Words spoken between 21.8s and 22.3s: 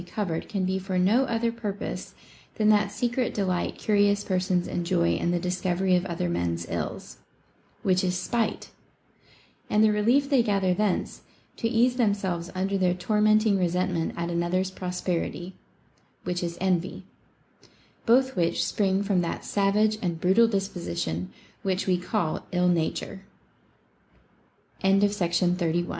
we c